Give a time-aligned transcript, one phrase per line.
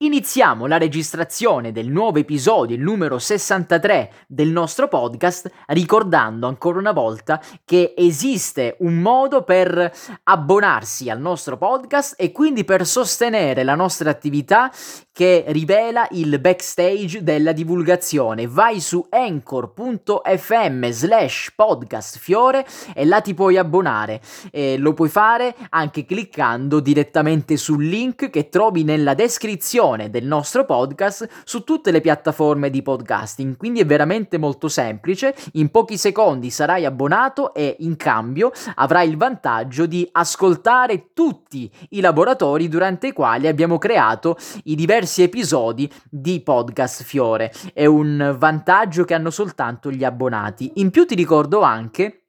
[0.00, 6.92] Iniziamo la registrazione del nuovo episodio, il numero 63 del nostro podcast, ricordando ancora una
[6.92, 9.90] volta che esiste un modo per
[10.24, 14.70] abbonarsi al nostro podcast e quindi per sostenere la nostra attività
[15.12, 18.46] che rivela il backstage della divulgazione.
[18.46, 24.20] Vai su anchor.fm slash podcast fiore e là ti puoi abbonare.
[24.52, 30.26] E lo puoi fare anche cliccando direttamente sul link che trovi nella descrizione diffusione del
[30.26, 35.96] nostro podcast su tutte le piattaforme di podcasting, quindi è veramente molto semplice, in pochi
[35.96, 43.08] secondi sarai abbonato e in cambio avrai il vantaggio di ascoltare tutti i laboratori durante
[43.08, 47.52] i quali abbiamo creato i diversi episodi di Podcast Fiore.
[47.72, 50.72] È un vantaggio che hanno soltanto gli abbonati.
[50.76, 52.25] In più ti ricordo anche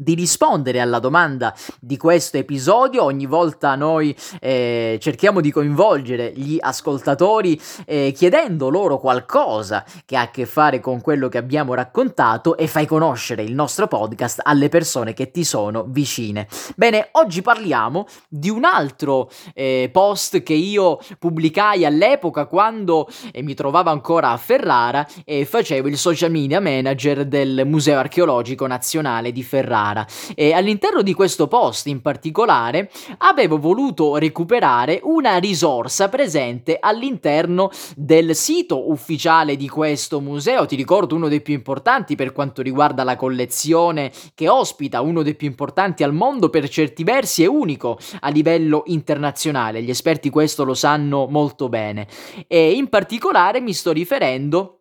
[0.00, 3.02] di rispondere alla domanda di questo episodio.
[3.02, 10.22] Ogni volta noi eh, cerchiamo di coinvolgere gli ascoltatori eh, chiedendo loro qualcosa che ha
[10.22, 14.68] a che fare con quello che abbiamo raccontato e fai conoscere il nostro podcast alle
[14.68, 16.46] persone che ti sono vicine.
[16.76, 23.54] Bene, oggi parliamo di un altro eh, post che io pubblicai all'epoca quando eh, mi
[23.54, 29.42] trovavo ancora a Ferrara e facevo il social media manager del Museo Archeologico Nazionale di
[29.42, 36.76] Ferrara rara e all'interno di questo post in particolare avevo voluto recuperare una risorsa presente
[36.80, 42.62] all'interno del sito ufficiale di questo museo, ti ricordo uno dei più importanti per quanto
[42.62, 47.46] riguarda la collezione che ospita, uno dei più importanti al mondo per certi versi e
[47.46, 52.06] unico a livello internazionale, gli esperti questo lo sanno molto bene.
[52.46, 54.77] E in particolare mi sto riferendo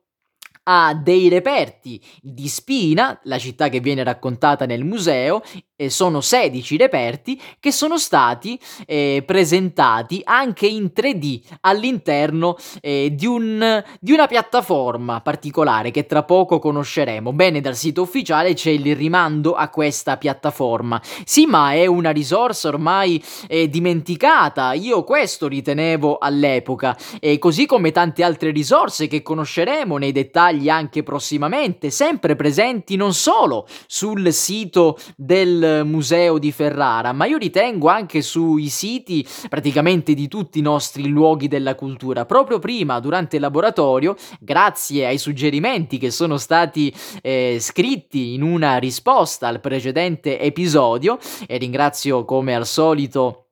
[0.70, 5.42] a dei reperti di Spina, la città che viene raccontata nel museo,
[5.80, 13.28] e sono 16 reperti che sono stati eh, presentati anche in 3D all'interno eh, di,
[13.28, 17.32] un, di, una piattaforma particolare che tra poco conosceremo.
[17.32, 21.00] Bene, dal sito ufficiale c'è il rimando a questa piattaforma.
[21.24, 24.74] Sì, ma è una risorsa ormai eh, dimenticata.
[24.74, 31.04] Io questo ritenevo all'epoca, e così come tante altre risorse che conosceremo nei dettagli anche
[31.04, 38.22] prossimamente, sempre presenti non solo sul sito del museo di Ferrara, ma io ritengo anche
[38.22, 42.26] sui siti praticamente di tutti i nostri luoghi della cultura.
[42.26, 48.78] Proprio prima, durante il laboratorio, grazie ai suggerimenti che sono stati eh, scritti in una
[48.78, 51.18] risposta al precedente episodio,
[51.48, 53.47] e ringrazio come al solito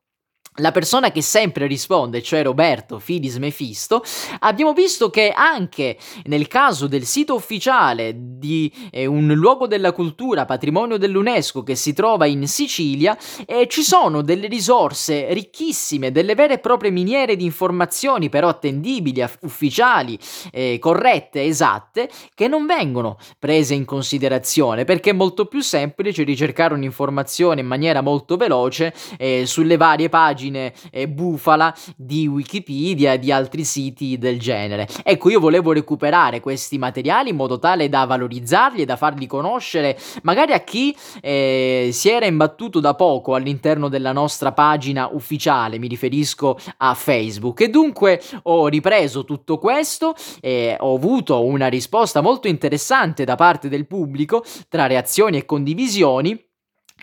[0.59, 4.03] la persona che sempre risponde, cioè Roberto Fidis Mefisto,
[4.39, 10.45] abbiamo visto che anche nel caso del sito ufficiale di eh, un luogo della cultura,
[10.45, 16.53] patrimonio dell'UNESCO che si trova in Sicilia, eh, ci sono delle risorse ricchissime, delle vere
[16.53, 20.17] e proprie miniere di informazioni però attendibili, ufficiali,
[20.51, 26.73] eh, corrette, esatte, che non vengono prese in considerazione perché è molto più semplice ricercare
[26.73, 33.19] un'informazione in maniera molto veloce eh, sulle varie pagine pagine eh, bufala di Wikipedia e
[33.19, 34.87] di altri siti del genere.
[35.03, 39.97] Ecco, io volevo recuperare questi materiali in modo tale da valorizzarli e da farli conoscere
[40.23, 45.87] magari a chi eh, si era imbattuto da poco all'interno della nostra pagina ufficiale, mi
[45.87, 47.61] riferisco a Facebook.
[47.61, 53.69] E dunque ho ripreso tutto questo e ho avuto una risposta molto interessante da parte
[53.69, 56.44] del pubblico tra reazioni e condivisioni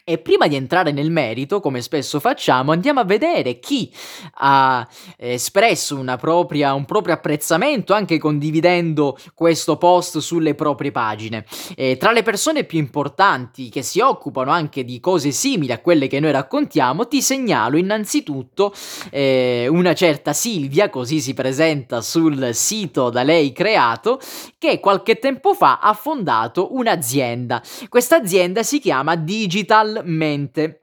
[0.05, 3.93] e prima di entrare nel merito, come spesso facciamo, andiamo a vedere chi
[4.35, 4.87] ha
[5.17, 11.45] espresso propria, un proprio apprezzamento anche condividendo questo post sulle proprie pagine.
[11.77, 16.09] E tra le persone più importanti che si occupano anche di cose simili a quelle
[16.09, 18.75] che noi raccontiamo, ti segnalo innanzitutto
[19.11, 24.21] eh, una certa Silvia, così si presenta sul sito da lei creato,
[24.59, 27.63] che qualche tempo fa ha fondato un'azienda.
[27.89, 30.82] Questa azienda si chiama Digital Mente.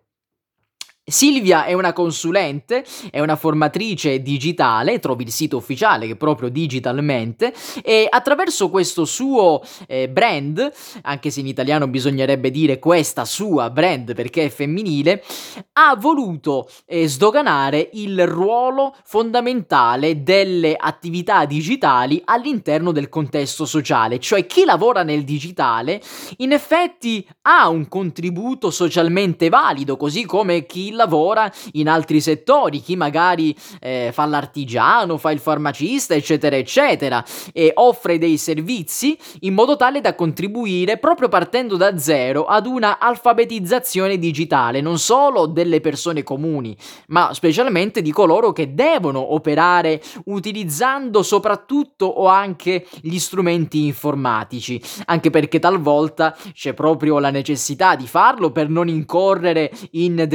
[1.09, 6.49] Silvia è una consulente, è una formatrice digitale, trovi il sito ufficiale che è proprio
[6.49, 7.53] digitalmente
[7.83, 10.71] e attraverso questo suo eh, brand,
[11.03, 15.23] anche se in italiano bisognerebbe dire questa sua brand perché è femminile,
[15.73, 24.45] ha voluto eh, sdoganare il ruolo fondamentale delle attività digitali all'interno del contesto sociale, cioè
[24.45, 26.01] chi lavora nel digitale
[26.37, 32.97] in effetti ha un contributo socialmente valido, così come chi lavora in altri settori, chi
[32.97, 37.23] magari eh, fa l'artigiano, fa il farmacista, eccetera, eccetera,
[37.53, 42.99] e offre dei servizi in modo tale da contribuire proprio partendo da zero ad una
[42.99, 46.75] alfabetizzazione digitale, non solo delle persone comuni,
[47.07, 55.29] ma specialmente di coloro che devono operare utilizzando soprattutto o anche gli strumenti informatici, anche
[55.29, 60.25] perché talvolta c'è proprio la necessità di farlo per non incorrere in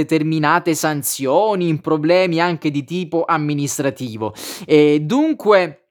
[0.54, 4.34] determinate sanzioni, in problemi anche di tipo amministrativo.
[4.64, 5.83] E dunque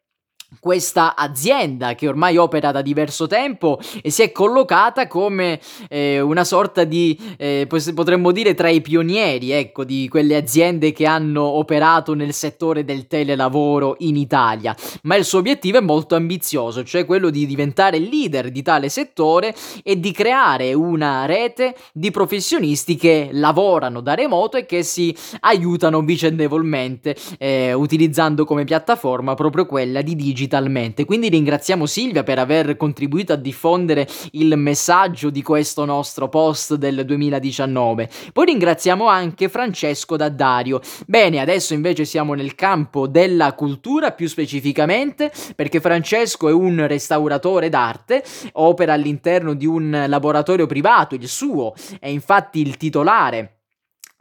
[0.59, 5.59] questa azienda che ormai opera da diverso tempo e si è collocata come
[5.89, 11.05] eh, una sorta di eh, potremmo dire tra i pionieri ecco di quelle aziende che
[11.05, 14.75] hanno operato nel settore del telelavoro in Italia.
[15.03, 19.56] Ma il suo obiettivo è molto ambizioso cioè quello di diventare leader di tale settore
[19.83, 26.01] e di creare una rete di professionisti che lavorano da remoto e che si aiutano
[26.01, 31.06] vicendevolmente eh, utilizzando come piattaforma proprio quella di digital digitalmente.
[31.06, 37.06] Quindi ringraziamo Silvia per aver contribuito a diffondere il messaggio di questo nostro post del
[37.06, 38.10] 2019.
[38.31, 40.81] Poi ringraziamo anche Francesco Daddario.
[41.07, 47.69] Bene, adesso invece siamo nel campo della cultura più specificamente perché Francesco è un restauratore
[47.69, 48.24] d'arte,
[48.54, 53.62] opera all'interno di un laboratorio privato, il suo, è infatti il titolare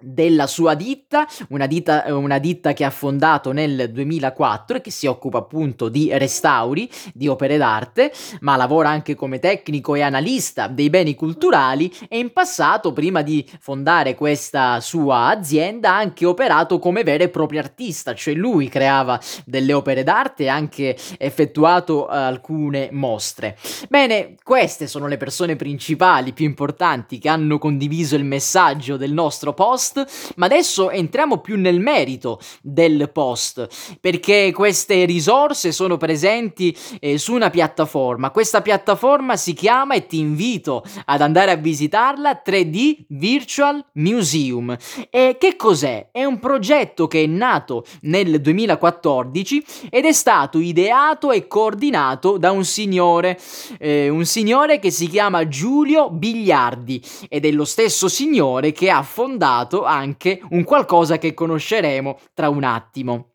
[0.02, 5.06] della sua ditta, una ditta, una ditta che ha fondato nel 2004 e che si
[5.06, 10.90] occupa appunto di restauri di opere d'arte, ma lavora anche come tecnico e analista dei
[10.90, 17.02] beni culturali e in passato, prima di fondare questa sua azienda, ha anche operato come
[17.02, 22.10] vero e proprio artista, cioè lui creava delle opere d'arte e ha anche effettuato uh,
[22.10, 23.56] alcune mostre.
[23.88, 29.54] Bene, queste sono le persone principali più importanti che hanno condiviso il messaggio del nostro
[29.54, 33.68] post post, ma adesso entriamo più nel merito del post,
[34.00, 38.30] perché queste risorse sono presenti eh, su una piattaforma.
[38.30, 44.76] Questa piattaforma si chiama e ti invito ad andare a visitarla 3D Virtual Museum.
[45.10, 46.08] E che cos'è?
[46.10, 52.50] È un progetto che è nato nel 2014 ed è stato ideato e coordinato da
[52.50, 53.38] un signore,
[53.78, 59.02] eh, un signore che si chiama Giulio Bigliardi ed è lo stesso signore che ha
[59.02, 63.34] fondato anche un qualcosa che conosceremo tra un attimo.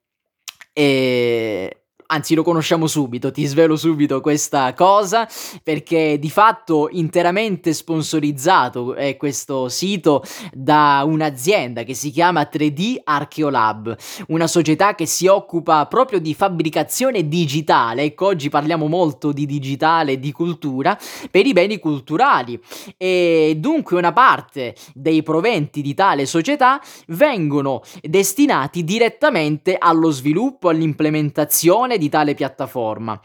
[0.73, 5.27] E anzi lo conosciamo subito, ti svelo subito questa cosa
[5.63, 13.95] perché di fatto interamente sponsorizzato è questo sito da un'azienda che si chiama 3D Archeolab,
[14.27, 20.13] una società che si occupa proprio di fabbricazione digitale, ecco oggi parliamo molto di digitale
[20.13, 20.97] e di cultura
[21.29, 22.59] per i beni culturali.
[22.97, 31.96] E dunque una parte dei proventi di tale società vengono destinati direttamente allo sviluppo, all'implementazione
[31.97, 33.19] di tale piattaforma.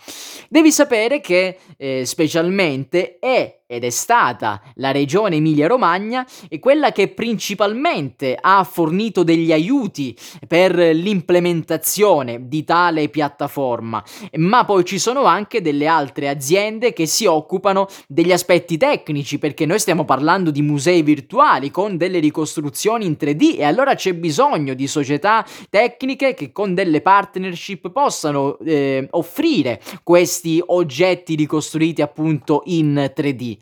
[0.49, 7.09] Devi sapere che eh, specialmente è ed è stata la regione Emilia-Romagna e quella che
[7.09, 10.15] principalmente ha fornito degli aiuti
[10.47, 14.05] per l'implementazione di tale piattaforma,
[14.35, 19.65] ma poi ci sono anche delle altre aziende che si occupano degli aspetti tecnici, perché
[19.65, 24.75] noi stiamo parlando di musei virtuali con delle ricostruzioni in 3D e allora c'è bisogno
[24.75, 33.11] di società tecniche che con delle partnership possano eh, offrire questi oggetti ricostruiti appunto in
[33.17, 33.61] 3D.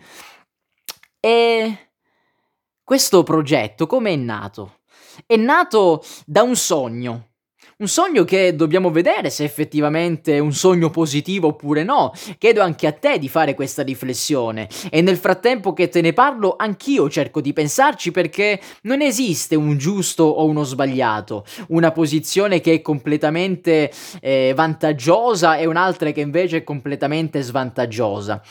[1.20, 1.90] E
[2.82, 4.80] questo progetto come è nato?
[5.26, 7.30] È nato da un sogno.
[7.80, 12.12] Un sogno che dobbiamo vedere se effettivamente è un sogno positivo oppure no.
[12.36, 16.56] Chiedo anche a te di fare questa riflessione e nel frattempo che te ne parlo
[16.58, 22.74] anch'io cerco di pensarci perché non esiste un giusto o uno sbagliato, una posizione che
[22.74, 23.90] è completamente
[24.20, 28.42] eh, vantaggiosa e un'altra che invece è completamente svantaggiosa.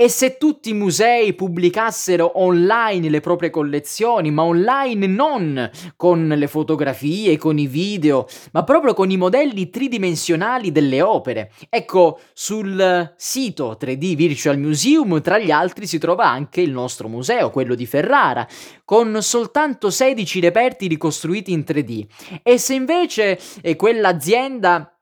[0.00, 6.48] E se tutti i musei pubblicassero online le proprie collezioni, ma online non con le
[6.48, 11.52] fotografie, con i video, ma proprio con i modelli tridimensionali delle opere.
[11.68, 17.50] Ecco, sul sito 3D Virtual Museum, tra gli altri, si trova anche il nostro museo,
[17.50, 18.48] quello di Ferrara,
[18.86, 22.06] con soltanto 16 reperti ricostruiti in 3D.
[22.42, 24.98] E se invece eh, quell'azienda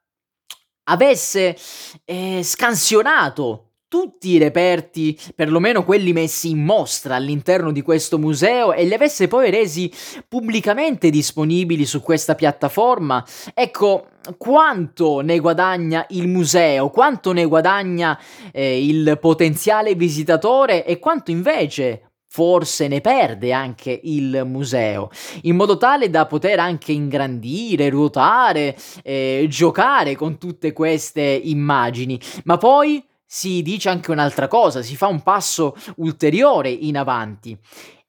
[0.83, 1.57] avesse
[2.05, 8.85] eh, scansionato tutti i reperti, perlomeno quelli messi in mostra all'interno di questo museo e
[8.85, 9.91] li avesse poi resi
[10.29, 18.19] pubblicamente disponibili su questa piattaforma, ecco quanto ne guadagna il museo, quanto ne guadagna
[18.53, 20.85] eh, il potenziale visitatore?
[20.85, 25.09] E quanto invece forse ne perde anche il museo,
[25.43, 32.21] in modo tale da poter anche ingrandire, ruotare, eh, giocare con tutte queste immagini.
[32.45, 37.57] Ma poi si dice anche un'altra cosa, si fa un passo ulteriore in avanti.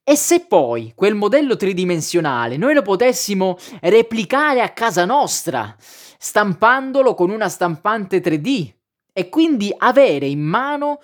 [0.01, 7.31] E se poi quel modello tridimensionale noi lo potessimo replicare a casa nostra, stampandolo con
[7.31, 8.73] una stampante 3D
[9.11, 11.01] e quindi avere in mano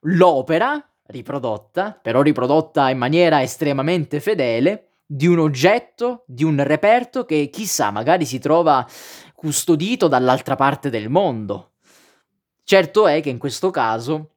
[0.00, 7.48] l'opera riprodotta, però riprodotta in maniera estremamente fedele, di un oggetto, di un reperto che
[7.50, 8.86] chissà magari si trova
[9.34, 11.73] custodito dall'altra parte del mondo.
[12.66, 14.30] Certo è che in questo caso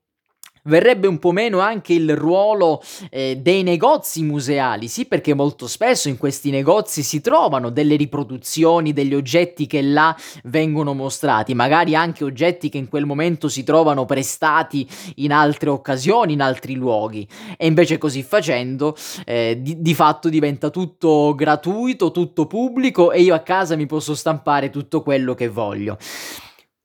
[0.68, 6.10] verrebbe un po' meno anche il ruolo eh, dei negozi museali, sì perché molto spesso
[6.10, 12.26] in questi negozi si trovano delle riproduzioni degli oggetti che là vengono mostrati, magari anche
[12.26, 17.66] oggetti che in quel momento si trovano prestati in altre occasioni, in altri luoghi e
[17.66, 18.94] invece così facendo
[19.26, 24.14] eh, di, di fatto diventa tutto gratuito, tutto pubblico e io a casa mi posso
[24.14, 25.98] stampare tutto quello che voglio.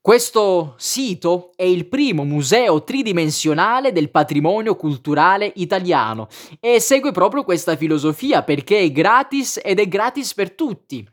[0.02, 6.26] Questo sito è il primo museo tridimensionale del patrimonio culturale italiano
[6.58, 11.08] e segue proprio questa filosofia perché è gratis ed è gratis per tutti.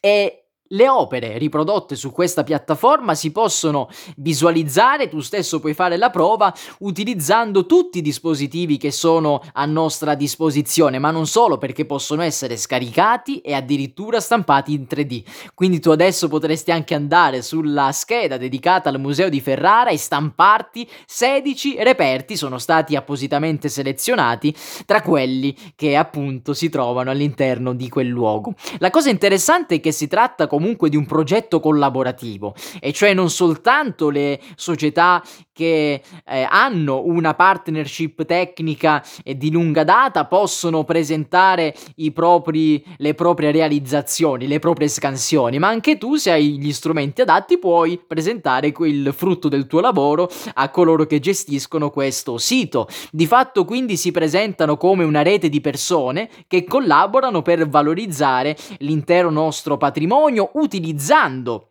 [0.00, 6.10] E le opere riprodotte su questa piattaforma si possono visualizzare, tu stesso puoi fare la
[6.10, 12.22] prova utilizzando tutti i dispositivi che sono a nostra disposizione, ma non solo perché possono
[12.22, 15.22] essere scaricati e addirittura stampati in 3D.
[15.54, 20.88] Quindi tu adesso potresti anche andare sulla scheda dedicata al Museo di Ferrara e stamparti
[21.06, 24.54] 16 reperti, sono stati appositamente selezionati
[24.84, 28.54] tra quelli che appunto si trovano all'interno di quel luogo.
[28.78, 33.28] La cosa interessante è che si tratta comunque di un progetto collaborativo, e cioè non
[33.28, 35.22] soltanto le società
[35.56, 41.74] che eh, hanno una partnership tecnica di lunga data possono presentare
[42.12, 47.58] propri, le proprie realizzazioni, le proprie scansioni, ma anche tu se hai gli strumenti adatti
[47.58, 52.86] puoi presentare il frutto del tuo lavoro a coloro che gestiscono questo sito.
[53.10, 59.30] Di fatto quindi si presentano come una rete di persone che collaborano per valorizzare l'intero
[59.30, 61.70] nostro patrimonio utilizzando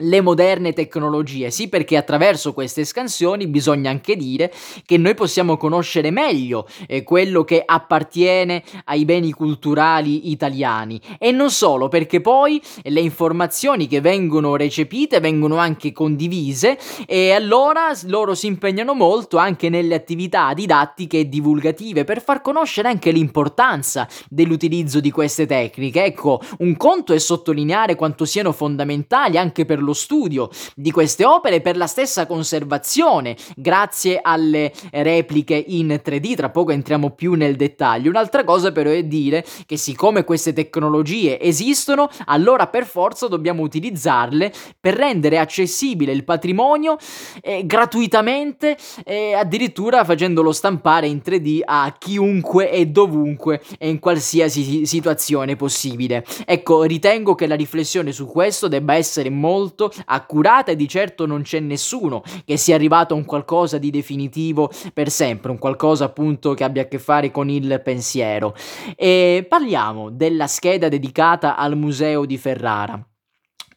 [0.00, 4.52] le moderne tecnologie, sì perché attraverso queste scansioni bisogna anche dire
[4.84, 11.50] che noi possiamo conoscere meglio eh, quello che appartiene ai beni culturali italiani e non
[11.50, 18.46] solo perché poi le informazioni che vengono recepite vengono anche condivise e allora loro si
[18.46, 25.10] impegnano molto anche nelle attività didattiche e divulgative per far conoscere anche l'importanza dell'utilizzo di
[25.10, 26.04] queste tecniche.
[26.04, 31.24] Ecco, un conto è sottolineare quanto siano fondamentali anche per lo lo studio di queste
[31.24, 36.36] opere per la stessa conservazione, grazie alle repliche in 3D.
[36.36, 38.10] Tra poco entriamo più nel dettaglio.
[38.10, 44.52] Un'altra cosa però è dire che siccome queste tecnologie esistono, allora per forza dobbiamo utilizzarle
[44.78, 46.96] per rendere accessibile il patrimonio
[47.42, 54.86] eh, gratuitamente e addirittura facendolo stampare in 3D a chiunque e dovunque e in qualsiasi
[54.86, 56.24] situazione possibile.
[56.44, 61.24] Ecco, ritengo che la riflessione su questo debba essere molto molto accurata e di certo
[61.24, 66.04] non c'è nessuno che sia arrivato a un qualcosa di definitivo per sempre, un qualcosa
[66.04, 68.54] appunto che abbia a che fare con il pensiero.
[68.96, 73.02] E parliamo della scheda dedicata al museo di Ferrara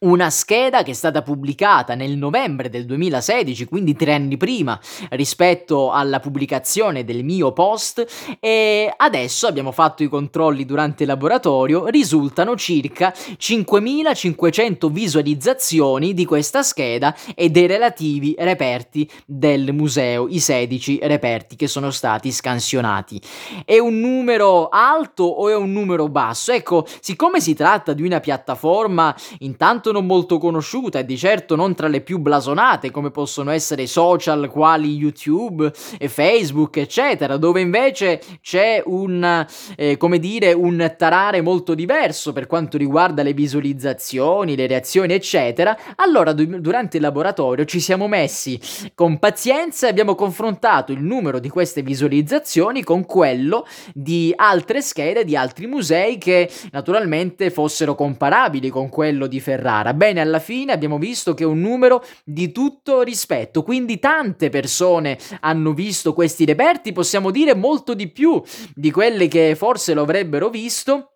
[0.03, 4.79] una scheda che è stata pubblicata nel novembre del 2016, quindi tre anni prima
[5.11, 8.05] rispetto alla pubblicazione del mio post
[8.39, 16.63] e adesso abbiamo fatto i controlli durante il laboratorio, risultano circa 5500 visualizzazioni di questa
[16.63, 23.21] scheda e dei relativi reperti del museo, i 16 reperti che sono stati scansionati.
[23.63, 26.51] È un numero alto o è un numero basso?
[26.51, 31.75] Ecco, siccome si tratta di una piattaforma intanto non molto conosciuta e di certo non
[31.75, 38.21] tra le più blasonate come possono essere social quali YouTube e Facebook eccetera dove invece
[38.41, 39.45] c'è un
[39.77, 45.77] eh, come dire un tarare molto diverso per quanto riguarda le visualizzazioni le reazioni eccetera.
[45.95, 48.59] Allora du- durante il laboratorio ci siamo messi
[48.95, 55.23] con pazienza e abbiamo confrontato il numero di queste visualizzazioni con quello di altre schede
[55.23, 59.93] di altri musei che naturalmente fossero comparabili con quello di Ferrara gara.
[59.93, 65.19] Bene, alla fine abbiamo visto che è un numero di tutto rispetto, quindi tante persone
[65.41, 68.41] hanno visto questi reperti, possiamo dire molto di più
[68.73, 71.12] di quelle che forse lo avrebbero visto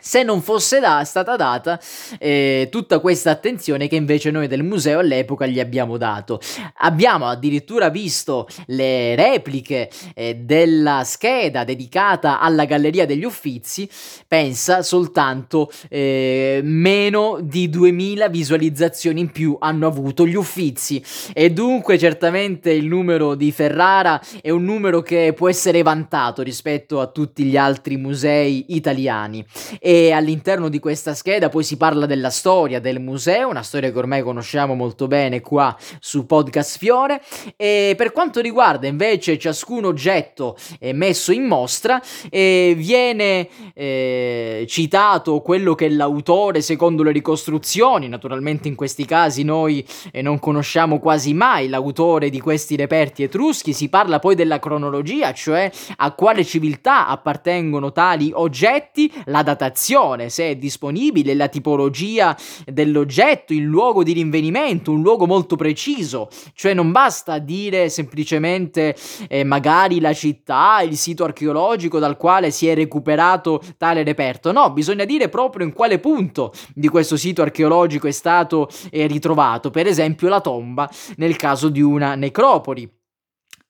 [0.00, 1.78] se non fosse da, stata data
[2.18, 6.40] eh, tutta questa attenzione che invece noi del museo all'epoca gli abbiamo dato.
[6.78, 13.88] Abbiamo addirittura visto le repliche eh, della scheda dedicata alla Galleria degli Uffizi,
[14.26, 21.98] pensa soltanto eh, meno di 2000 visualizzazioni in più hanno avuto gli Uffizi e dunque
[21.98, 27.44] certamente il numero di Ferrara è un numero che può essere vantato rispetto a tutti
[27.44, 29.44] gli altri musei italiani
[29.84, 33.98] e all'interno di questa scheda poi si parla della storia del museo, una storia che
[33.98, 37.20] ormai conosciamo molto bene qua su Podcast Fiore.
[37.56, 45.40] E per quanto riguarda invece ciascun oggetto eh, messo in mostra eh, viene eh, citato
[45.40, 51.34] quello che l'autore secondo le ricostruzioni, naturalmente in questi casi noi eh, non conosciamo quasi
[51.34, 57.08] mai l'autore di questi reperti etruschi, si parla poi della cronologia, cioè a quale civiltà
[57.08, 62.36] appartengono tali oggetti, la datazione informazione, se è disponibile, la tipologia
[62.66, 68.94] dell'oggetto, il luogo di rinvenimento, un luogo molto preciso, cioè non basta dire semplicemente
[69.28, 74.70] eh, magari la città, il sito archeologico dal quale si è recuperato tale reperto, no,
[74.72, 79.86] bisogna dire proprio in quale punto di questo sito archeologico è stato eh, ritrovato, per
[79.86, 82.88] esempio la tomba nel caso di una necropoli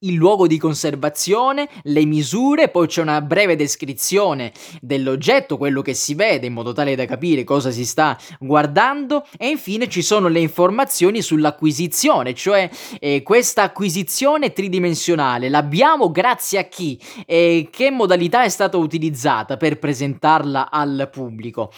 [0.02, 6.14] il luogo di conservazione, le misure, poi c'è una breve descrizione dell'oggetto, quello che si
[6.14, 10.40] vede, in modo tale da capire cosa si sta guardando, e infine ci sono le
[10.40, 12.68] informazioni sull'acquisizione, cioè
[13.00, 15.48] eh, questa acquisizione tridimensionale.
[15.48, 16.98] L'abbiamo grazie a chi?
[17.26, 21.72] E che modalità è stata utilizzata per presentarla al pubblico.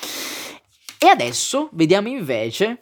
[0.98, 2.78] E adesso vediamo invece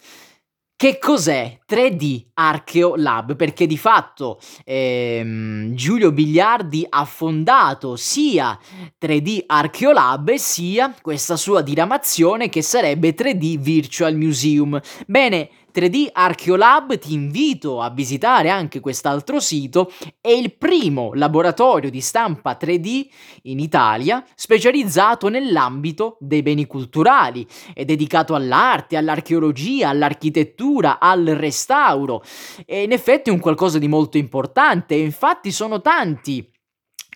[0.83, 3.37] che cos'è 3D Archeolab?
[3.37, 8.59] Perché di fatto ehm, Giulio Bigliardi ha fondato sia
[9.01, 14.81] 3D Archeolab sia questa sua diramazione che sarebbe 3D Virtual Museum.
[15.07, 22.01] Bene, 3D Archeolab ti invito a visitare anche quest'altro sito, è il primo laboratorio di
[22.01, 23.07] stampa 3D
[23.43, 32.23] in Italia specializzato nell'ambito dei beni culturali, è dedicato all'arte, all'archeologia, all'architettura, al restauro,
[32.67, 36.52] e in effetti è un qualcosa di molto importante, infatti sono tanti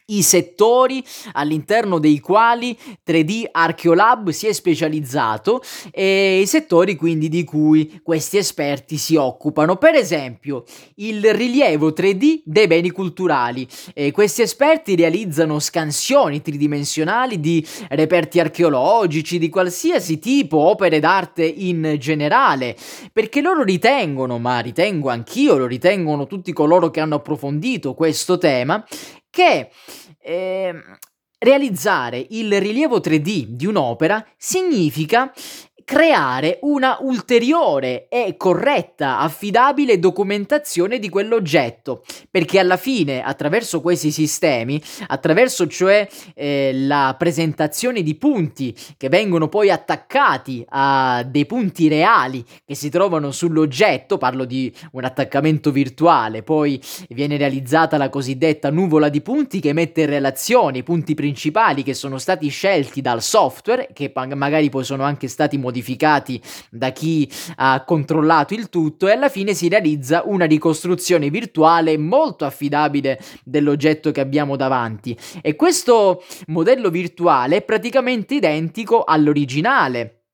[0.07, 7.43] i settori all'interno dei quali 3D Archeolab si è specializzato e i settori quindi di
[7.43, 9.77] cui questi esperti si occupano.
[9.77, 10.65] Per esempio,
[10.97, 13.67] il rilievo 3D dei beni culturali.
[13.95, 21.97] E questi esperti realizzano scansioni tridimensionali di reperti archeologici di qualsiasi tipo, opere d'arte in
[21.99, 22.77] generale,
[23.13, 28.85] perché loro ritengono, ma ritengo anch'io, lo ritengono tutti coloro che hanno approfondito questo tema,
[29.37, 29.69] che
[30.23, 30.75] eh,
[31.39, 35.31] realizzare il rilievo 3D di un'opera significa
[35.87, 44.83] creare una ulteriore e corretta, affidabile documentazione di quell'oggetto, perché alla fine, attraverso questi sistemi,
[45.07, 52.45] attraverso cioè eh, la presentazione di punti che vengono poi attaccati a dei punti reali
[52.65, 59.09] che si trovano sull'oggetto, parlo di un attaccamento virtuale, poi viene realizzata la cosiddetta nuvola
[59.09, 63.91] di punti che mette in relazione i punti principali che sono stati scelti dal software,
[63.93, 69.13] che magari poi sono anche stati modificati modificati da chi ha controllato il tutto e
[69.13, 75.17] alla fine si realizza una ricostruzione virtuale molto affidabile dell'oggetto che abbiamo davanti.
[75.43, 80.26] E questo modello virtuale è praticamente identico all'originale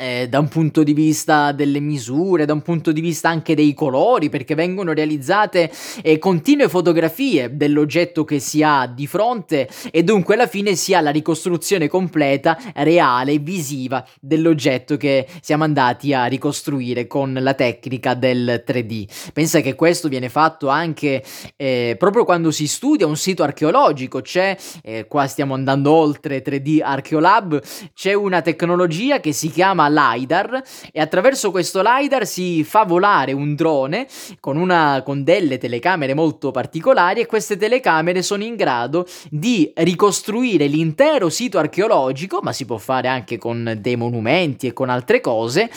[0.00, 3.74] eh, da un punto di vista delle misure, da un punto di vista anche dei
[3.74, 5.70] colori, perché vengono realizzate
[6.02, 11.00] eh, continue fotografie dell'oggetto che si ha di fronte e dunque alla fine si ha
[11.00, 18.64] la ricostruzione completa, reale, visiva dell'oggetto che siamo andati a ricostruire con la tecnica del
[18.66, 19.30] 3D.
[19.32, 21.22] Pensa che questo viene fatto anche
[21.56, 26.82] eh, proprio quando si studia un sito archeologico, c'è, eh, qua stiamo andando oltre 3D
[26.82, 27.62] Archeolab,
[27.94, 33.32] c'è una tecnologia che si chiama chiama LiDAR e attraverso questo LiDAR si fa volare
[33.32, 34.06] un drone
[34.40, 40.66] con, una, con delle telecamere molto particolari e queste telecamere sono in grado di ricostruire
[40.66, 45.70] l'intero sito archeologico, ma si può fare anche con dei monumenti e con altre cose,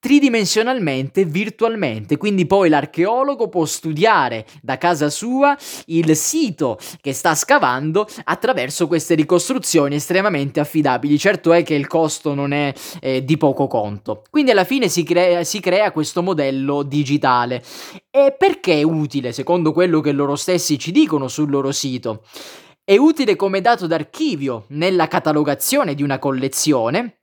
[0.00, 5.56] tridimensionalmente, virtualmente, quindi poi l'archeologo può studiare da casa sua
[5.86, 11.18] il sito che sta scavando attraverso queste ricostruzioni estremamente affidabili.
[11.18, 14.22] Certo è che il costo non è eh, di poco conto.
[14.30, 17.62] Quindi alla fine si crea, si crea questo modello digitale.
[18.10, 22.22] E perché è utile, secondo quello che loro stessi ci dicono sul loro sito?
[22.84, 27.17] È utile come dato d'archivio nella catalogazione di una collezione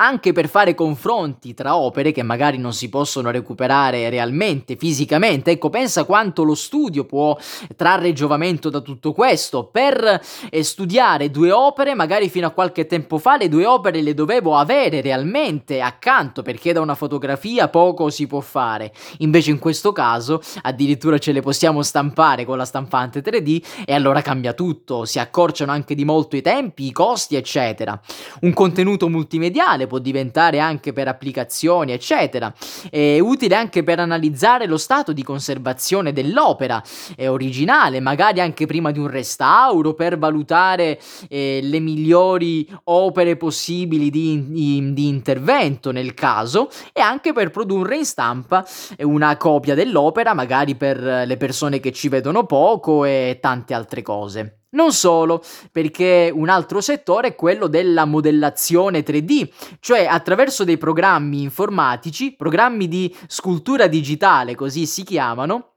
[0.00, 5.50] anche per fare confronti tra opere che magari non si possono recuperare realmente, fisicamente.
[5.50, 7.36] Ecco, pensa quanto lo studio può
[7.74, 9.64] trarre giovamento da tutto questo.
[9.64, 14.14] Per eh, studiare due opere, magari fino a qualche tempo fa, le due opere le
[14.14, 18.92] dovevo avere realmente accanto perché da una fotografia poco si può fare.
[19.18, 24.22] Invece in questo caso addirittura ce le possiamo stampare con la stampante 3D e allora
[24.22, 28.00] cambia tutto, si accorciano anche di molto i tempi, i costi, eccetera.
[28.42, 32.54] Un contenuto multimediale può diventare anche per applicazioni, eccetera.
[32.88, 36.80] È utile anche per analizzare lo stato di conservazione dell'opera
[37.16, 44.10] è originale, magari anche prima di un restauro, per valutare eh, le migliori opere possibili
[44.10, 48.64] di, di, di, intervento nel caso e anche per produrre in stampa
[49.00, 54.58] una copia dell'opera, magari per le persone che ci vedono poco e tante altre cose.
[54.70, 59.48] Non solo, perché un altro settore è quello della modellazione 3D,
[59.80, 65.76] cioè attraverso dei programmi informatici, programmi di scultura digitale, così si chiamano,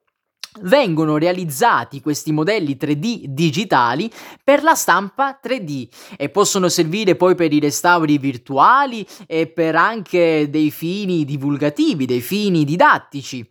[0.60, 4.12] vengono realizzati questi modelli 3D digitali
[4.44, 5.88] per la stampa 3D
[6.18, 12.22] e possono servire poi per i restauri virtuali e per anche dei fini divulgativi, dei
[12.22, 13.48] fini didattici.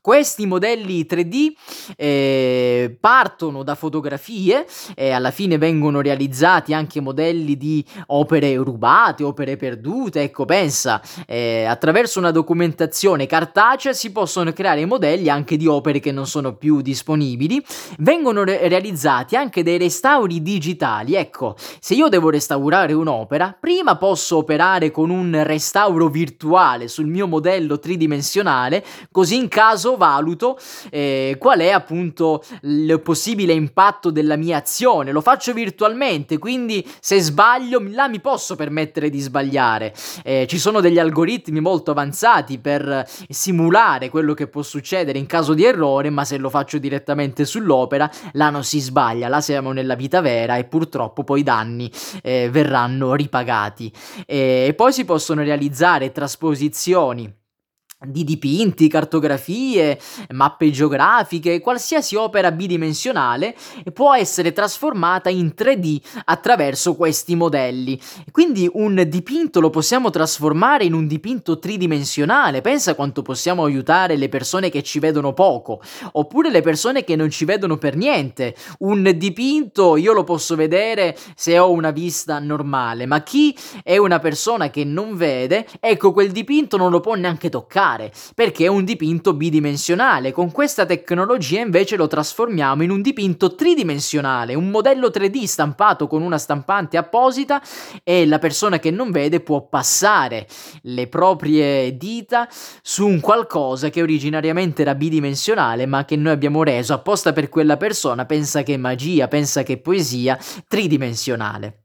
[0.00, 1.52] Questi modelli 3D
[1.96, 9.56] eh, partono da fotografie e alla fine vengono realizzati anche modelli di opere rubate, opere
[9.56, 10.22] perdute.
[10.22, 16.12] Ecco, pensa, eh, attraverso una documentazione cartacea si possono creare modelli anche di opere che
[16.12, 17.64] non sono sono più disponibili,
[17.98, 21.14] vengono re- realizzati anche dei restauri digitali.
[21.14, 27.28] Ecco, se io devo restaurare un'opera, prima posso operare con un restauro virtuale sul mio
[27.28, 30.58] modello tridimensionale, così in caso valuto
[30.90, 35.12] eh, qual è appunto il possibile impatto della mia azione.
[35.12, 39.94] Lo faccio virtualmente, quindi se sbaglio là mi posso permettere di sbagliare.
[40.24, 45.54] Eh, ci sono degli algoritmi molto avanzati per simulare quello che può succedere in caso
[45.54, 49.72] di errore, ma se se lo faccio direttamente sull'opera, là non si sbaglia, là siamo
[49.72, 51.90] nella vita vera e purtroppo poi i danni
[52.22, 53.92] eh, verranno ripagati.
[54.26, 57.40] E, e poi si possono realizzare trasposizioni
[58.04, 59.98] di dipinti, cartografie,
[60.30, 63.54] mappe geografiche, qualsiasi opera bidimensionale
[63.92, 68.00] può essere trasformata in 3D attraverso questi modelli.
[68.30, 72.60] Quindi un dipinto lo possiamo trasformare in un dipinto tridimensionale.
[72.60, 75.80] Pensa quanto possiamo aiutare le persone che ci vedono poco,
[76.12, 78.54] oppure le persone che non ci vedono per niente.
[78.80, 84.18] Un dipinto io lo posso vedere se ho una vista normale, ma chi è una
[84.18, 88.68] persona che non vede, ecco quel dipinto non lo può neanche toccare fare, perché è
[88.68, 90.32] un dipinto bidimensionale.
[90.32, 96.22] Con questa tecnologia invece lo trasformiamo in un dipinto tridimensionale, un modello 3D stampato con
[96.22, 97.62] una stampante apposita
[98.02, 100.46] e la persona che non vede può passare
[100.82, 102.48] le proprie dita
[102.82, 107.76] su un qualcosa che originariamente era bidimensionale ma che noi abbiamo reso apposta per quella
[107.76, 111.81] persona, pensa che è magia, pensa che è poesia, tridimensionale.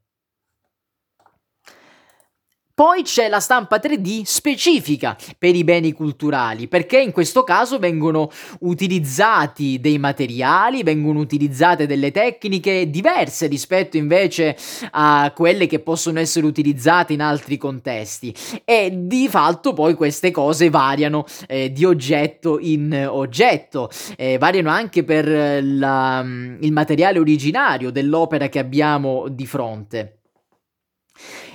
[2.78, 8.30] Poi c'è la stampa 3D specifica per i beni culturali, perché in questo caso vengono
[8.60, 14.56] utilizzati dei materiali, vengono utilizzate delle tecniche diverse rispetto invece
[14.92, 18.32] a quelle che possono essere utilizzate in altri contesti.
[18.64, 25.02] E di fatto poi queste cose variano eh, di oggetto in oggetto, eh, variano anche
[25.02, 25.26] per
[25.64, 26.24] la,
[26.60, 30.17] il materiale originario dell'opera che abbiamo di fronte.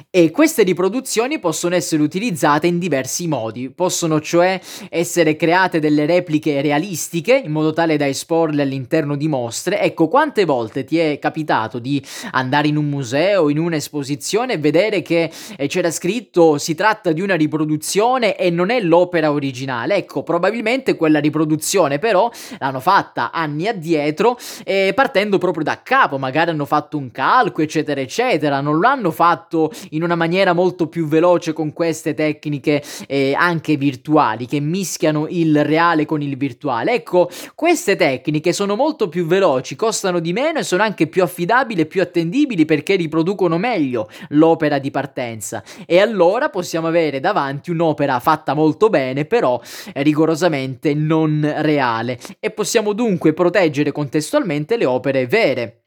[0.10, 6.62] E queste riproduzioni possono essere utilizzate in diversi modi, possono cioè essere create delle repliche
[6.62, 9.82] realistiche in modo tale da esporle all'interno di mostre.
[9.82, 15.02] Ecco, quante volte ti è capitato di andare in un museo, in un'esposizione e vedere
[15.02, 19.96] che eh, c'era scritto si tratta di una riproduzione e non è l'opera originale?
[19.96, 22.30] Ecco, probabilmente quella riproduzione però
[22.60, 28.02] l'hanno fatta anni addietro eh, partendo proprio da capo, magari hanno fatto un calco, eccetera,
[28.02, 33.34] eccetera, non lo hanno fatto in una maniera molto più veloce con queste tecniche eh,
[33.36, 36.93] anche virtuali che mischiano il reale con il virtuale.
[36.93, 41.82] Ecco, queste tecniche sono molto più veloci, costano di meno e sono anche più affidabili
[41.82, 45.63] e più attendibili perché riproducono meglio l'opera di partenza.
[45.86, 49.60] E allora possiamo avere davanti un'opera fatta molto bene, però
[49.93, 52.19] rigorosamente non reale.
[52.39, 55.83] E possiamo dunque proteggere contestualmente le opere vere.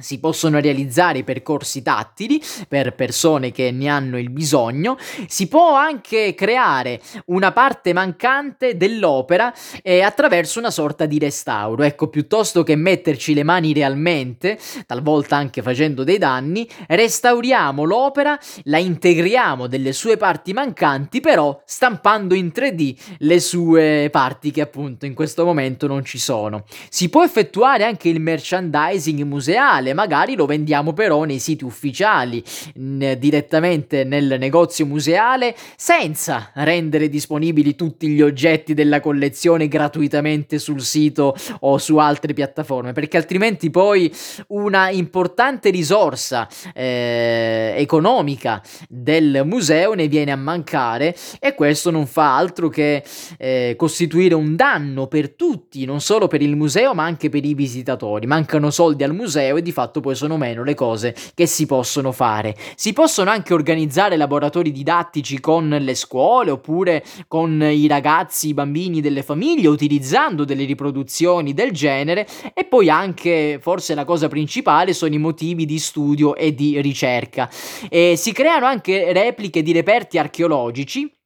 [0.00, 6.34] Si possono realizzare percorsi tattili per persone che ne hanno il bisogno, si può anche
[6.34, 11.82] creare una parte mancante dell'opera eh, attraverso una sorta di restauro.
[11.82, 18.78] Ecco, piuttosto che metterci le mani realmente, talvolta anche facendo dei danni, restauriamo l'opera, la
[18.78, 25.14] integriamo delle sue parti mancanti, però stampando in 3D le sue parti che appunto in
[25.14, 26.64] questo momento non ci sono.
[26.88, 32.42] Si può effettuare anche il merchandising museale digitale, magari lo vendiamo però nei siti ufficiali,
[32.76, 40.80] n- direttamente nel negozio museale, senza rendere disponibili tutti gli oggetti della collezione gratuitamente sul
[40.80, 44.12] sito o su altre piattaforme, perché altrimenti poi
[44.48, 52.36] una importante risorsa eh, economica del museo ne viene a mancare e questo non fa
[52.36, 53.02] altro che
[53.38, 57.54] eh, costituire un danno per tutti, non solo per il museo ma anche per i
[57.54, 58.26] visitatori.
[58.26, 62.12] Mancano soldi al museo e di fatto poi sono meno le cose che si possono
[62.12, 62.56] fare.
[62.74, 69.00] Si possono anche organizzare laboratori didattici con le scuole oppure con i ragazzi, i bambini
[69.00, 75.14] delle famiglie utilizzando delle riproduzioni del genere e poi anche forse la cosa principale sono
[75.14, 77.48] i motivi di studio e di ricerca.
[77.88, 81.18] E si creano anche repliche di reperti archeologici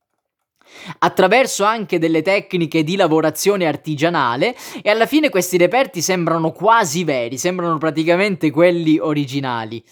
[0.98, 7.38] attraverso anche delle tecniche di lavorazione artigianale e alla fine questi reperti sembrano quasi veri,
[7.38, 9.82] sembrano praticamente quelli originali.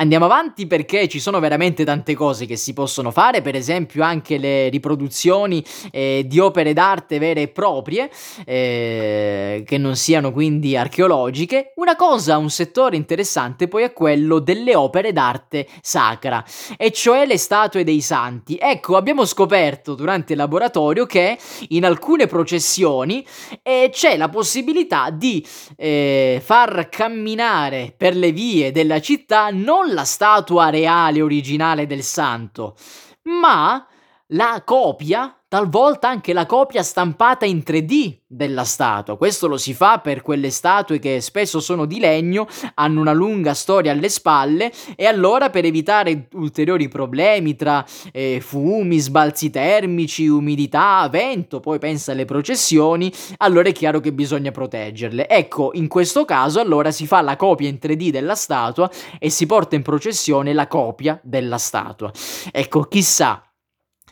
[0.00, 4.38] Andiamo avanti perché ci sono veramente tante cose che si possono fare, per esempio anche
[4.38, 8.08] le riproduzioni eh, di opere d'arte vere e proprie,
[8.46, 11.72] eh, che non siano quindi archeologiche.
[11.76, 16.44] Una cosa, un settore interessante poi è quello delle opere d'arte sacra,
[16.76, 18.56] e cioè le statue dei santi.
[18.56, 21.36] Ecco, abbiamo scoperto durante il laboratorio che
[21.70, 23.26] in alcune processioni
[23.64, 25.44] eh, c'è la possibilità di
[25.76, 32.76] eh, far camminare per le vie della città non la statua reale originale del santo,
[33.24, 33.86] ma
[34.32, 39.16] la copia talvolta anche la copia stampata in 3D della statua.
[39.16, 43.54] Questo lo si fa per quelle statue che spesso sono di legno, hanno una lunga
[43.54, 51.08] storia alle spalle e allora per evitare ulteriori problemi tra eh, fumi, sbalzi termici, umidità,
[51.10, 55.26] vento, poi pensa alle processioni, allora è chiaro che bisogna proteggerle.
[55.26, 59.46] Ecco, in questo caso allora si fa la copia in 3D della statua e si
[59.46, 62.12] porta in processione la copia della statua.
[62.52, 63.47] Ecco, chissà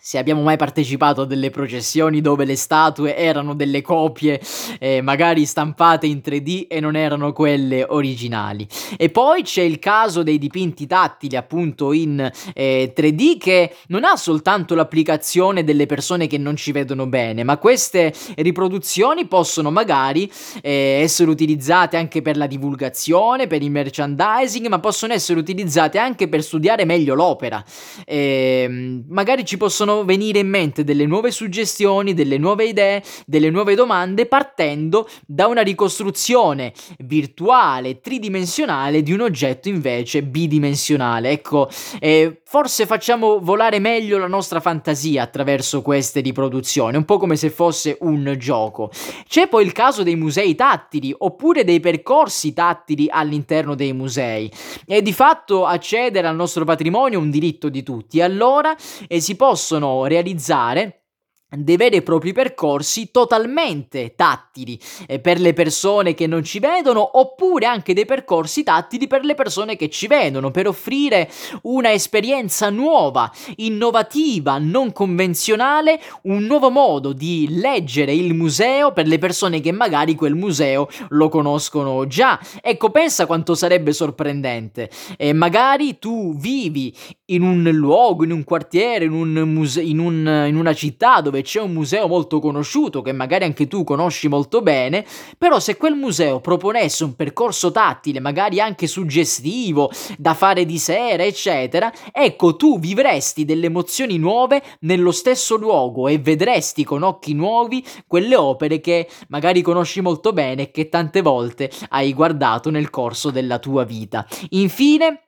[0.07, 4.41] se abbiamo mai partecipato a delle processioni dove le statue erano delle copie
[4.79, 8.69] eh, magari stampate in 3D e non erano quelle originali.
[8.97, 12.21] E poi c'è il caso dei dipinti tattili appunto in
[12.55, 17.59] eh, 3D che non ha soltanto l'applicazione delle persone che non ci vedono bene, ma
[17.59, 20.31] queste riproduzioni possono magari
[20.63, 26.29] eh, essere utilizzate anche per la divulgazione, per il merchandising, ma possono essere utilizzate anche
[26.29, 27.65] per studiare meglio l'opera.
[28.05, 33.75] Ehm, magari ci possono venire in mente delle nuove suggestioni, delle nuove idee, delle nuove
[33.75, 41.31] domande partendo da una ricostruzione virtuale, tridimensionale di un oggetto invece bidimensionale.
[41.31, 41.69] Ecco,
[42.01, 47.51] eh, forse facciamo volare meglio la nostra fantasia attraverso queste riproduzioni, un po' come se
[47.51, 48.91] fosse un gioco.
[49.27, 54.51] C'è poi il caso dei musei tattili oppure dei percorsi tattili all'interno dei musei.
[54.87, 58.21] E di fatto accedere al nostro patrimonio è un diritto di tutti.
[58.21, 58.77] Allora
[59.09, 61.06] eh, si possono realizzare
[61.57, 67.19] dei veri e propri percorsi totalmente tattili eh, per le persone che non ci vedono
[67.19, 71.31] oppure anche dei percorsi tattili per le persone che ci vedono per offrire
[71.63, 79.19] una esperienza nuova, innovativa, non convenzionale, un nuovo modo di leggere il museo per le
[79.19, 82.39] persone che magari quel museo lo conoscono già.
[82.61, 84.91] Ecco, pensa quanto sarebbe sorprendente.
[85.17, 86.95] E magari tu vivi
[87.27, 91.43] in un luogo, in un quartiere, in, un muse- in, un, in una città dove
[91.47, 95.07] c'è un museo molto conosciuto che magari anche tu conosci molto bene,
[95.39, 101.23] però se quel museo proponesse un percorso tattile, magari anche suggestivo, da fare di sera,
[101.23, 107.85] eccetera, ecco tu vivresti delle emozioni nuove nello stesso luogo e vedresti con occhi nuovi
[108.09, 113.31] quelle opere che magari conosci molto bene e che tante volte hai guardato nel corso
[113.31, 114.27] della tua vita.
[114.51, 115.26] Infine,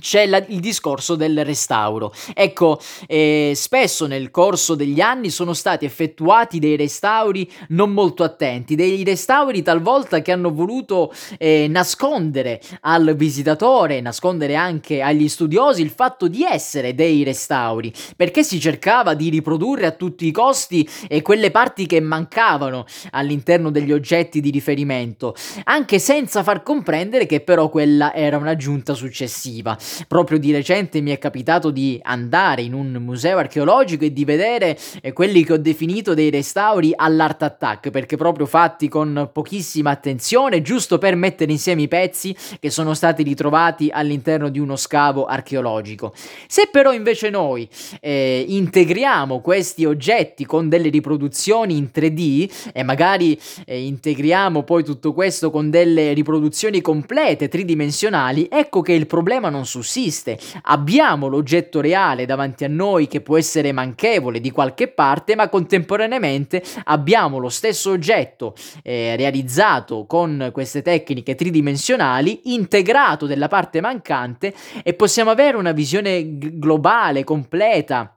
[0.00, 2.14] c'è la, il discorso del restauro.
[2.32, 8.74] Ecco, eh, spesso nel corso degli anni sono stati effettuati dei restauri non molto attenti,
[8.74, 15.90] dei restauri talvolta che hanno voluto eh, nascondere al visitatore, nascondere anche agli studiosi il
[15.90, 21.20] fatto di essere dei restauri, perché si cercava di riprodurre a tutti i costi eh,
[21.20, 27.68] quelle parti che mancavano all'interno degli oggetti di riferimento, anche senza far comprendere che però
[27.68, 29.76] quella era un'aggiunta successiva.
[30.08, 34.78] Proprio di recente mi è capitato di andare in un museo archeologico e di vedere
[35.00, 40.62] eh, quelli che ho definito dei restauri all'art attack, perché proprio fatti con pochissima attenzione,
[40.62, 46.12] giusto per mettere insieme i pezzi che sono stati ritrovati all'interno di uno scavo archeologico.
[46.46, 47.68] Se però invece noi
[48.00, 55.12] eh, integriamo questi oggetti con delle riproduzioni in 3D e magari eh, integriamo poi tutto
[55.12, 60.38] questo con delle riproduzioni complete tridimensionali, ecco che il problema non sussiste.
[60.64, 66.62] Abbiamo l'oggetto reale davanti a noi che può essere manchevole di qualche parte, ma contemporaneamente
[66.84, 74.92] abbiamo lo stesso oggetto eh, realizzato con queste tecniche tridimensionali, integrato della parte mancante e
[74.92, 78.16] possiamo avere una visione g- globale, completa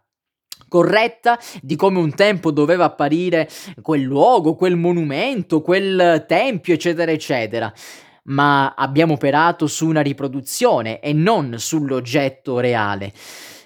[0.67, 3.47] corretta di come un tempo doveva apparire
[3.81, 7.71] quel luogo, quel monumento, quel tempio, eccetera, eccetera
[8.25, 13.11] ma abbiamo operato su una riproduzione e non sull'oggetto reale.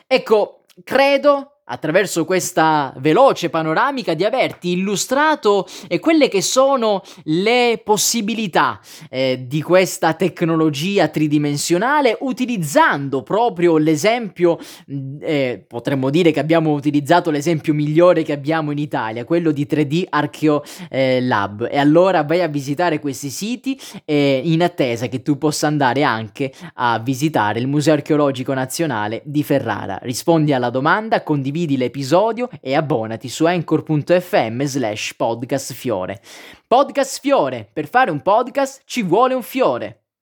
[0.07, 8.79] Ecco, credo attraverso questa veloce panoramica di averti illustrato eh, quelle che sono le possibilità
[9.09, 14.57] eh, di questa tecnologia tridimensionale utilizzando proprio l'esempio
[14.91, 19.67] mm, eh, potremmo dire che abbiamo utilizzato l'esempio migliore che abbiamo in Italia quello di
[19.69, 21.67] 3D Archeo eh, Lab.
[21.69, 26.99] E allora vai a visitare questi siti in attesa che tu possa andare anche a
[26.99, 29.99] visitare il Museo Archeologico Nazionale di Ferrara.
[30.01, 36.21] Rispondi alla domanda condividi condividi l'episodio e abbonati su anchor.fm slash podcastfiore.
[36.67, 40.03] Podcast Fiore, per fare un podcast ci vuole un fiore.